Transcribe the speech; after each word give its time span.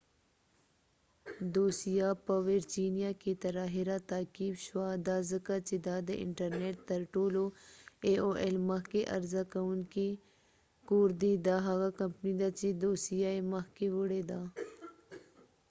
دوسیه 1.53 2.09
په 2.25 2.33
ويرچېنیا 2.45 3.11
کې 3.21 3.31
تر 3.43 3.55
آخره 3.65 3.95
تعقیب 4.11 4.53
شوه 4.65 4.87
دا 5.07 5.17
ځکه 5.31 5.53
چې 5.67 5.75
دا 5.87 5.95
د 6.07 6.09
انټر 6.23 6.51
نټ 6.61 6.77
تر 6.89 7.01
ټولو 7.13 7.41
مخکښ 8.69 9.03
عرضه 9.17 9.43
کوونکې 9.53 10.07
ای 10.13 10.17
اوایل 10.21 10.65
aol 10.75 10.83
کور 10.89 11.09
دي 11.21 11.33
دا 11.47 11.57
هغه 11.67 11.89
کمپنی 11.99 12.33
ده 12.41 12.49
چې 12.59 12.67
دوسیه 12.83 13.29
یې 13.37 13.43
مخکې 13.53 13.85
وړی 13.97 14.21
ده 14.29 14.41